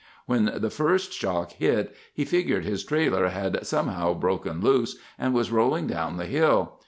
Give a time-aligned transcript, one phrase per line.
[0.25, 5.51] When the first shock hit, he figured his trailer had somehow broken loose and was
[5.51, 6.79] rolling down the hill.